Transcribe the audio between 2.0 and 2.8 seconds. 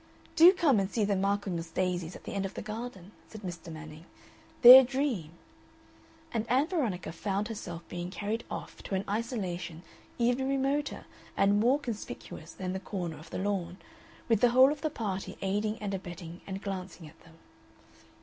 at the end of the